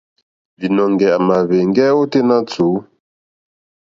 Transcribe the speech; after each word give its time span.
Līnɔ̄ŋgɛ̄ 0.59 1.09
à 1.15 1.17
màá 1.27 1.43
hwēŋgɛ́ 1.47 1.87
ôténá 2.01 2.37
tùú. 2.51 2.77